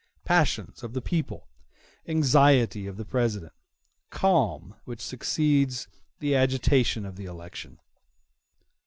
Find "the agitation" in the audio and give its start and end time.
6.17-7.05